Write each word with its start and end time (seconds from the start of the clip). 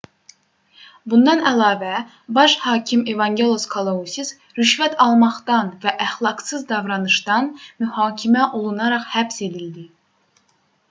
bundan 1.11 1.41
əlavə 1.49 1.97
baş 2.37 2.53
hakim 2.61 3.03
evangelos 3.11 3.65
kalousis 3.73 4.31
rüşvət 4.61 4.95
almaqdan 5.05 5.69
və 5.83 5.93
əxlaqsız 6.05 6.63
davranışdan 6.71 7.51
mühakimə 7.85 8.47
olunaraq 8.61 9.05
həbs 9.17 9.39
edildi 9.49 9.85